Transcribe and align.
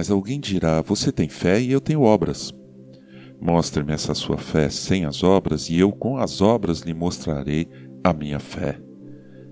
Mas 0.00 0.10
alguém 0.10 0.40
dirá: 0.40 0.80
Você 0.80 1.12
tem 1.12 1.28
fé 1.28 1.60
e 1.60 1.70
eu 1.70 1.78
tenho 1.78 2.00
obras. 2.00 2.50
Mostre-me 3.38 3.92
essa 3.92 4.14
sua 4.14 4.38
fé 4.38 4.70
sem 4.70 5.04
as 5.04 5.22
obras, 5.22 5.68
e 5.68 5.78
eu 5.78 5.92
com 5.92 6.16
as 6.16 6.40
obras 6.40 6.80
lhe 6.80 6.94
mostrarei 6.94 7.68
a 8.02 8.10
minha 8.10 8.40
fé. 8.40 8.80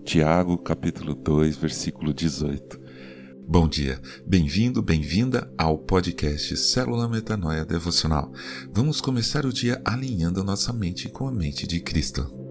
Tiago, 0.07 0.57
capítulo 0.57 1.15
2, 1.15 1.55
versículo 1.59 2.15
18. 2.15 2.81
Bom 3.47 3.69
dia, 3.69 4.01
bem-vindo, 4.27 4.81
bem-vinda 4.81 5.53
ao 5.59 5.77
podcast 5.77 6.57
Célula 6.57 7.07
Metanoia 7.07 7.63
Devocional. 7.63 8.33
Vamos 8.73 9.03
começar 9.03 9.45
o 9.45 9.53
dia 9.53 9.83
alinhando 9.85 10.41
a 10.41 10.45
nossa 10.45 10.73
mente 10.73 11.11
com 11.11 11.29
a 11.29 11.31
mente 11.31 11.67
de 11.67 11.79
Cristo. 11.79 12.48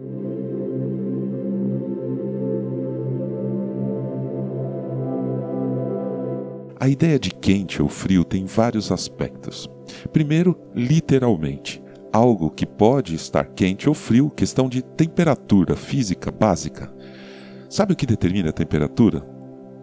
A 6.88 6.90
ideia 6.90 7.20
de 7.20 7.32
quente 7.32 7.82
ou 7.82 7.90
frio 7.90 8.24
tem 8.24 8.46
vários 8.46 8.94
aspectos. 8.94 9.70
Primeiro, 10.14 10.58
literalmente, 10.74 11.84
algo 12.14 12.50
que 12.50 12.66
pode 12.66 13.14
estar 13.14 13.44
quente 13.44 13.90
ou 13.90 13.94
frio, 13.94 14.30
questão 14.30 14.70
de 14.70 14.82
temperatura 14.82 15.76
física 15.76 16.32
básica. 16.32 16.90
Sabe 17.70 17.92
o 17.92 17.96
que 17.96 18.06
determina 18.06 18.52
a 18.52 18.54
temperatura? 18.54 19.22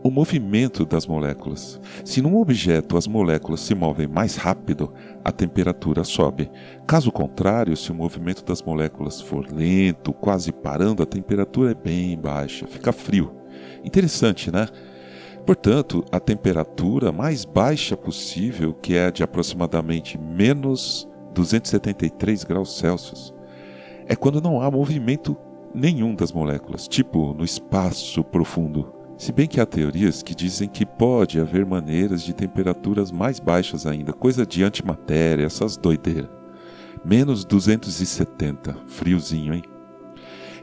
O 0.03 0.11
movimento 0.11 0.87
das 0.87 1.07
moléculas. 1.07 1.79
Se 2.07 2.23
num 2.23 2.39
objeto 2.39 2.97
as 2.97 3.07
moléculas 3.07 3.61
se 3.61 3.75
movem 3.75 4.09
mais 4.09 4.37
rápido, 4.37 4.91
a 5.23 5.31
temperatura 5.31 6.05
sobe. 6.05 6.51
Caso 6.87 7.13
contrário, 7.13 7.77
se 7.77 7.93
o 7.93 7.95
movimento 7.95 8.43
das 8.43 8.63
moléculas 8.63 9.21
for 9.21 9.47
lento, 9.53 10.11
quase 10.11 10.51
parando, 10.51 11.03
a 11.03 11.07
temperatura 11.07 11.73
é 11.73 11.75
bem 11.75 12.19
baixa, 12.19 12.67
fica 12.67 12.93
frio. 12.95 13.31
Interessante, 13.85 14.51
né? 14.51 14.69
Portanto, 15.47 16.03
a 16.11 16.19
temperatura 16.19 17.13
mais 17.13 17.45
baixa 17.45 17.97
possível, 17.97 18.73
que 18.73 18.97
é 18.97 19.11
de 19.11 19.23
aproximadamente 19.23 20.17
menos 20.19 21.07
273 21.35 22.45
graus 22.45 22.79
Celsius, 22.79 23.35
é 24.07 24.17
quando 24.17 24.41
não 24.41 24.63
há 24.63 24.71
movimento 24.71 25.37
nenhum 25.75 26.15
das 26.15 26.33
moléculas, 26.33 26.89
tipo 26.89 27.35
no 27.35 27.45
espaço 27.45 28.25
profundo. 28.25 28.91
Se 29.19 29.33
bem 29.33 29.47
que 29.47 29.61
há 29.61 29.67
teorias 29.67 30.23
que 30.23 30.35
dizem 30.35 30.69
que 30.69 30.87
pode 30.87 31.39
haver 31.39 31.67
maneiras 31.67 32.23
de 32.23 32.33
temperaturas 32.33 33.13
mais 33.13 33.39
baixas 33.39 33.87
ainda, 33.87 34.15
coisa 34.15 34.47
de 34.47 34.65
antimatéria, 34.65 35.45
essas 35.45 35.77
doideiras. 35.77 36.31
Menos 37.05 37.45
270, 37.45 38.77
friozinho, 38.87 39.53
hein? 39.53 39.63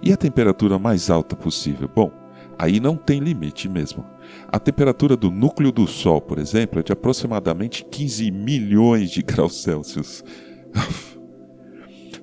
E 0.02 0.12
a 0.12 0.18
temperatura 0.18 0.80
mais 0.80 1.12
alta 1.12 1.36
possível? 1.36 1.88
Bom, 1.94 2.12
aí 2.62 2.80
não 2.80 2.96
tem 2.96 3.20
limite 3.20 3.68
mesmo. 3.68 4.06
A 4.48 4.60
temperatura 4.60 5.18
do 5.18 5.32
núcleo 5.32 5.72
do 5.72 5.88
Sol, 5.88 6.22
por 6.22 6.38
exemplo, 6.38 6.80
é 6.80 6.84
de 6.84 6.94
aproximadamente 6.94 7.84
15 7.84 8.30
milhões 8.30 9.10
de 9.10 9.24
graus 9.26 9.64
Celsius. 9.64 10.24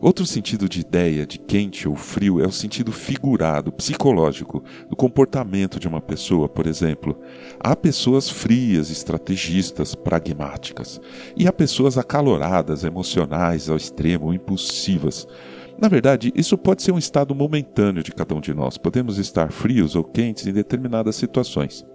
Outro 0.00 0.24
sentido 0.24 0.68
de 0.68 0.78
ideia 0.78 1.26
de 1.26 1.40
quente 1.40 1.88
ou 1.88 1.96
frio 1.96 2.40
é 2.40 2.46
o 2.46 2.52
sentido 2.52 2.92
figurado, 2.92 3.72
psicológico, 3.72 4.62
do 4.88 4.94
comportamento 4.94 5.80
de 5.80 5.88
uma 5.88 6.00
pessoa, 6.00 6.48
por 6.48 6.68
exemplo. 6.68 7.20
Há 7.58 7.74
pessoas 7.74 8.30
frias, 8.30 8.90
estrategistas, 8.90 9.96
pragmáticas, 9.96 11.00
e 11.36 11.48
há 11.48 11.52
pessoas 11.52 11.98
acaloradas, 11.98 12.84
emocionais 12.84 13.68
ao 13.68 13.76
extremo, 13.76 14.32
impulsivas. 14.32 15.26
Na 15.80 15.86
verdade, 15.86 16.32
isso 16.34 16.58
pode 16.58 16.82
ser 16.82 16.90
um 16.90 16.98
estado 16.98 17.34
momentâneo 17.34 18.02
de 18.02 18.10
cada 18.10 18.34
um 18.34 18.40
de 18.40 18.52
nós. 18.52 18.76
Podemos 18.76 19.16
estar 19.16 19.52
frios 19.52 19.94
ou 19.94 20.02
quentes 20.02 20.44
em 20.46 20.52
determinadas 20.52 21.14
situações. 21.14 21.86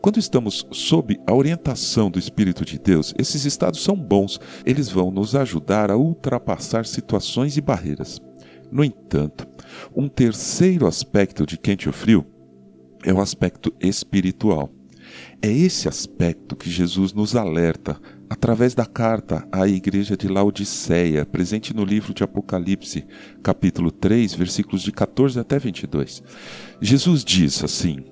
Quando 0.00 0.18
estamos 0.18 0.66
sob 0.72 1.20
a 1.24 1.32
orientação 1.32 2.10
do 2.10 2.18
Espírito 2.18 2.64
de 2.64 2.80
Deus, 2.80 3.14
esses 3.16 3.44
estados 3.44 3.82
são 3.82 3.94
bons, 3.94 4.40
eles 4.66 4.88
vão 4.88 5.12
nos 5.12 5.36
ajudar 5.36 5.88
a 5.88 5.96
ultrapassar 5.96 6.84
situações 6.84 7.56
e 7.56 7.60
barreiras. 7.60 8.20
No 8.72 8.82
entanto, 8.82 9.46
um 9.94 10.08
terceiro 10.08 10.86
aspecto 10.86 11.46
de 11.46 11.56
quente 11.56 11.88
ou 11.88 11.92
frio 11.92 12.26
é 13.04 13.12
o 13.12 13.20
aspecto 13.20 13.72
espiritual. 13.80 14.68
É 15.40 15.50
esse 15.50 15.88
aspecto 15.88 16.56
que 16.56 16.68
Jesus 16.68 17.12
nos 17.12 17.36
alerta 17.36 18.00
através 18.28 18.74
da 18.74 18.84
carta 18.84 19.46
à 19.50 19.66
igreja 19.66 20.16
de 20.16 20.28
Laodiceia, 20.28 21.24
presente 21.24 21.74
no 21.74 21.84
livro 21.84 22.12
de 22.12 22.22
Apocalipse, 22.22 23.06
capítulo 23.42 23.90
3, 23.90 24.34
versículos 24.34 24.82
de 24.82 24.92
14 24.92 25.40
até 25.40 25.58
22. 25.58 26.22
Jesus 26.80 27.24
diz 27.24 27.64
assim: 27.64 28.04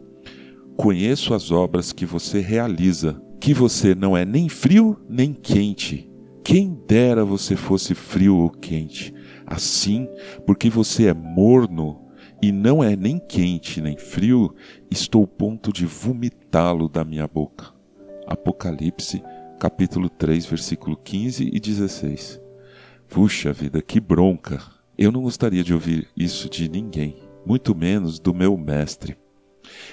Conheço 0.77 1.34
as 1.34 1.50
obras 1.50 1.93
que 1.93 2.06
você 2.06 2.41
realiza, 2.41 3.21
que 3.41 3.53
você 3.53 3.94
não 3.94 4.16
é 4.16 4.25
nem 4.25 4.49
frio 4.49 4.99
nem 5.09 5.32
quente. 5.32 6.10
Quem 6.43 6.78
dera 6.87 7.25
você 7.25 7.56
fosse 7.56 7.94
frio 7.94 8.37
ou 8.37 8.50
quente. 8.50 9.12
Assim, 9.47 10.09
porque 10.47 10.71
você 10.71 11.06
é 11.06 11.15
morno 11.15 12.00
e 12.43 12.53
não 12.53 12.83
é 12.83 12.94
nem 12.94 13.19
quente 13.19 13.81
nem 13.81 13.97
frio, 13.97 14.54
estou 14.91 15.27
ponto 15.27 15.72
de 15.72 15.87
vomitá-lo 15.87 16.88
da 16.88 17.04
minha 17.04 17.27
boca. 17.27 17.75
Apocalipse 18.27 19.22
capítulo 19.58 20.08
3, 20.08 20.44
versículo 20.46 20.96
15 20.96 21.50
e 21.52 21.58
16. 21.58 22.40
Puxa 23.08 23.52
vida, 23.52 23.80
que 23.80 23.98
bronca! 23.98 24.60
Eu 24.98 25.10
não 25.10 25.22
gostaria 25.22 25.64
de 25.64 25.72
ouvir 25.72 26.08
isso 26.16 26.48
de 26.48 26.68
ninguém, 26.68 27.16
muito 27.44 27.74
menos 27.74 28.18
do 28.18 28.34
meu 28.34 28.56
mestre. 28.56 29.16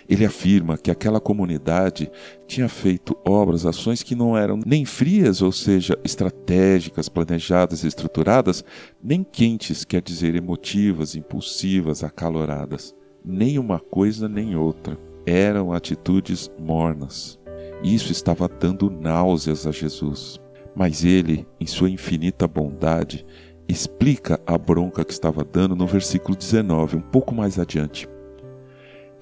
Ele 0.07 0.25
afirma 0.25 0.77
que 0.77 0.91
aquela 0.91 1.19
comunidade 1.19 2.11
tinha 2.45 2.69
feito 2.69 3.17
obras, 3.25 3.65
ações 3.65 4.03
que 4.03 4.15
não 4.15 4.37
eram 4.37 4.59
nem 4.65 4.85
frias, 4.85 5.41
ou 5.41 5.51
seja, 5.51 5.97
estratégicas, 6.03 7.09
planejadas 7.09 7.83
estruturadas, 7.83 8.63
nem 9.03 9.23
quentes, 9.23 9.83
quer 9.83 10.01
dizer, 10.01 10.35
emotivas, 10.35 11.15
impulsivas, 11.15 12.03
acaloradas. 12.03 12.93
Nem 13.25 13.57
uma 13.57 13.79
coisa 13.79 14.27
nem 14.27 14.55
outra. 14.55 14.97
Eram 15.25 15.71
atitudes 15.71 16.51
mornas. 16.59 17.39
Isso 17.81 18.11
estava 18.11 18.47
dando 18.47 18.89
náuseas 18.89 19.65
a 19.65 19.71
Jesus. 19.71 20.39
Mas 20.75 21.03
ele, 21.03 21.47
em 21.59 21.65
sua 21.65 21.89
infinita 21.89 22.47
bondade, 22.47 23.25
explica 23.67 24.39
a 24.45 24.57
bronca 24.57 25.05
que 25.05 25.13
estava 25.13 25.43
dando 25.43 25.75
no 25.75 25.87
versículo 25.87 26.35
19, 26.35 26.97
um 26.97 27.01
pouco 27.01 27.33
mais 27.33 27.59
adiante. 27.59 28.07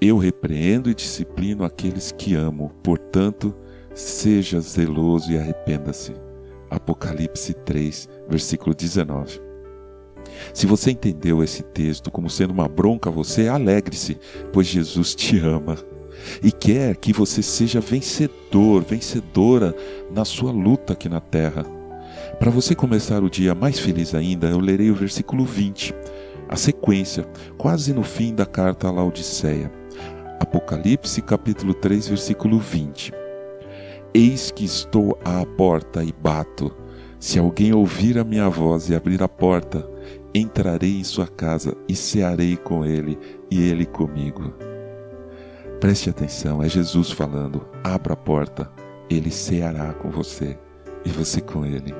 Eu 0.00 0.18
repreendo 0.18 0.90
e 0.90 0.94
disciplino 0.94 1.64
aqueles 1.64 2.10
que 2.10 2.34
amo, 2.34 2.72
portanto, 2.82 3.54
seja 3.94 4.60
zeloso 4.60 5.30
e 5.30 5.38
arrependa-se. 5.38 6.12
Apocalipse 6.70 7.54
3, 7.54 8.08
versículo 8.28 8.74
19. 8.74 9.40
Se 10.54 10.66
você 10.66 10.90
entendeu 10.90 11.42
esse 11.42 11.62
texto 11.62 12.10
como 12.10 12.30
sendo 12.30 12.52
uma 12.52 12.68
bronca 12.68 13.10
você, 13.10 13.48
alegre-se, 13.48 14.18
pois 14.52 14.66
Jesus 14.66 15.14
te 15.14 15.38
ama 15.38 15.76
e 16.42 16.50
quer 16.50 16.96
que 16.96 17.12
você 17.12 17.42
seja 17.42 17.80
vencedor, 17.80 18.82
vencedora 18.82 19.74
na 20.14 20.24
sua 20.24 20.52
luta 20.52 20.92
aqui 20.92 21.08
na 21.08 21.20
terra. 21.20 21.64
Para 22.38 22.50
você 22.50 22.74
começar 22.74 23.22
o 23.22 23.30
dia 23.30 23.54
mais 23.54 23.78
feliz 23.78 24.14
ainda, 24.14 24.48
eu 24.48 24.58
lerei 24.58 24.90
o 24.90 24.94
versículo 24.94 25.44
20, 25.44 25.94
a 26.48 26.56
sequência, 26.56 27.26
quase 27.56 27.92
no 27.92 28.02
fim 28.02 28.34
da 28.34 28.44
carta 28.44 28.88
à 28.88 28.90
Laodiceia. 28.90 29.70
Apocalipse, 30.40 31.22
capítulo 31.22 31.72
3, 31.72 32.08
versículo 32.08 32.58
20. 32.58 33.12
Eis 34.12 34.50
que 34.50 34.64
estou 34.64 35.18
à 35.24 35.46
porta 35.46 36.02
e 36.02 36.12
bato. 36.12 36.74
Se 37.18 37.38
alguém 37.38 37.72
ouvir 37.72 38.18
a 38.18 38.24
minha 38.24 38.48
voz 38.48 38.90
e 38.90 38.94
abrir 38.94 39.22
a 39.22 39.28
porta, 39.28 39.88
entrarei 40.34 40.98
em 40.98 41.04
sua 41.04 41.28
casa 41.28 41.76
e 41.88 41.94
cearei 41.94 42.56
com 42.56 42.84
ele 42.84 43.16
e 43.50 43.62
ele 43.62 43.86
comigo. 43.86 44.71
Preste 45.82 46.08
atenção, 46.08 46.62
é 46.62 46.68
Jesus 46.68 47.10
falando. 47.10 47.66
Abra 47.82 48.12
a 48.12 48.16
porta, 48.16 48.70
ele 49.10 49.32
ceará 49.32 49.92
com 49.94 50.12
você 50.12 50.56
e 51.04 51.10
você 51.10 51.40
com 51.40 51.66
ele. 51.66 51.92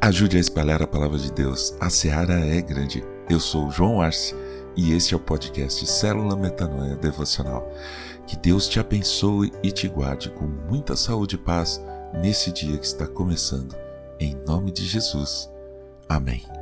Ajude 0.00 0.38
a 0.38 0.40
espalhar 0.40 0.82
a 0.82 0.86
palavra 0.88 1.16
de 1.16 1.30
Deus. 1.30 1.76
A 1.78 1.88
seara 1.88 2.44
é 2.44 2.60
grande. 2.60 3.04
Eu 3.30 3.38
sou 3.38 3.70
João 3.70 4.00
Arce 4.00 4.34
e 4.76 4.92
este 4.92 5.14
é 5.14 5.16
o 5.16 5.20
podcast 5.20 5.86
Célula 5.86 6.34
Metanoia 6.34 6.96
Devocional. 6.96 7.72
Que 8.26 8.36
Deus 8.36 8.66
te 8.66 8.80
abençoe 8.80 9.52
e 9.62 9.70
te 9.70 9.86
guarde 9.86 10.30
com 10.30 10.46
muita 10.68 10.96
saúde 10.96 11.36
e 11.36 11.38
paz 11.38 11.80
nesse 12.12 12.52
dia 12.52 12.78
que 12.78 12.86
está 12.86 13.06
começando. 13.06 13.74
Em 14.18 14.34
nome 14.46 14.70
de 14.70 14.84
Jesus. 14.86 15.50
Amém. 16.08 16.61